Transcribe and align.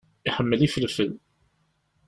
Iḥemmel 0.27 0.59
ifelfel. 0.67 1.11